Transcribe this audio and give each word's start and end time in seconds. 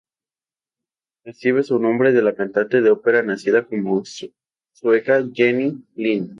Recibe 1.23 1.61
su 1.61 1.77
nombre 1.77 2.11
de 2.11 2.23
la 2.23 2.33
cantante 2.33 2.81
de 2.81 2.89
ópera 2.89 3.21
nacida 3.21 3.67
como 3.67 4.01
sueca, 4.73 5.23
Jenny 5.31 5.85
Lind. 5.93 6.29